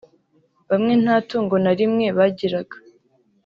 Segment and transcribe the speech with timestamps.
[0.69, 2.77] Bamwe nta tungo na rimwe bagiraga